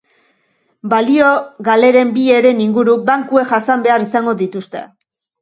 Balio-galeren 0.93 2.13
bi 2.15 2.23
heren 2.37 2.65
inguru 2.65 2.97
bankuek 3.11 3.47
jasan 3.53 3.87
behar 3.91 4.09
izango 4.09 4.37
dituzte. 4.43 4.85